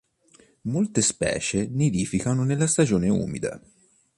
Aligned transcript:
Molte 0.61 1.03
specie 1.03 1.67
nidificano 1.67 2.43
nella 2.43 2.65
stagione 2.65 3.07
umida. 3.07 3.61